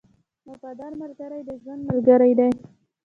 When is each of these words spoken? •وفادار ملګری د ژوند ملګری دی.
•وفادار 0.49 0.91
ملګری 1.01 1.41
د 1.47 1.49
ژوند 1.61 1.81
ملګری 1.89 2.33
دی. 2.39 2.49